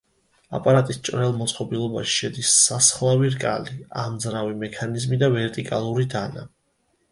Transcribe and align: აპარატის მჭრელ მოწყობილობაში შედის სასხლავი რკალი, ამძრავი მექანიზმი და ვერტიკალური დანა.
აპარატის 0.59 0.97
მჭრელ 1.01 1.35
მოწყობილობაში 1.41 2.13
შედის 2.21 2.55
სასხლავი 2.63 3.31
რკალი, 3.37 3.77
ამძრავი 4.07 4.59
მექანიზმი 4.65 5.23
და 5.27 5.33
ვერტიკალური 5.39 6.11
დანა. 6.19 6.51